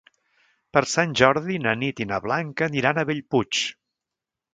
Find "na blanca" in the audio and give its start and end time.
2.13-2.67